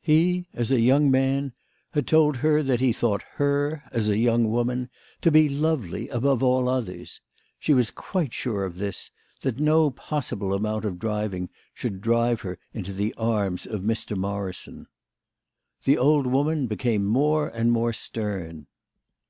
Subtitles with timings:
[0.00, 1.52] He, as a young man,
[1.90, 4.88] had told her that he thought her, as a young woman,
[5.20, 7.20] to be lovely above all others.
[7.58, 9.10] She was quite sure of this
[9.42, 14.16] that no possible amount of driving should drive her into the arms of Mr.
[14.16, 14.86] Morrison.
[15.84, 18.68] The old woman became more and more stern.